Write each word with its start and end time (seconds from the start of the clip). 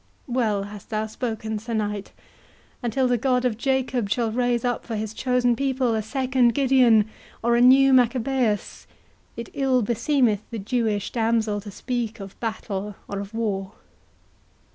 Well 0.25 0.63
hast 0.63 0.89
thou 0.89 1.05
spoken, 1.05 1.59
Sir 1.59 1.75
Knight,—until 1.75 3.07
the 3.07 3.19
God 3.19 3.45
of 3.45 3.55
Jacob 3.55 4.09
shall 4.09 4.31
raise 4.31 4.65
up 4.65 4.83
for 4.83 4.95
his 4.95 5.13
chosen 5.13 5.55
people 5.55 5.93
a 5.93 6.01
second 6.01 6.55
Gideon, 6.55 7.07
or 7.43 7.55
a 7.55 7.61
new 7.61 7.93
Maccabeus, 7.93 8.87
it 9.37 9.49
ill 9.53 9.83
beseemeth 9.83 10.41
the 10.49 10.57
Jewish 10.57 11.11
damsel 11.11 11.61
to 11.61 11.69
speak 11.69 12.19
of 12.19 12.39
battle 12.39 12.95
or 13.07 13.19
of 13.19 13.35
war." 13.35 13.73